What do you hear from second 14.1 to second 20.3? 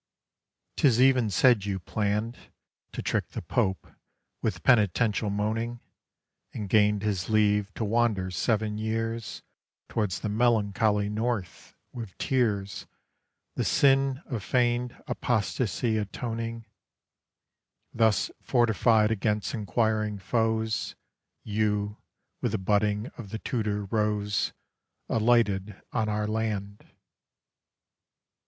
of feigned apostasy atoning: Thus fortified against enquiring